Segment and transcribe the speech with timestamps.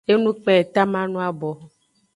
[0.11, 1.51] Enu kpen eta mano abo.